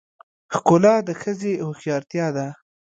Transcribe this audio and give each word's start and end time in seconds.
ښکلا 0.53 0.95
د 1.07 1.09
ښځې 1.21 1.53
هوښیارتیا 1.67 2.27
ده. 2.37 2.47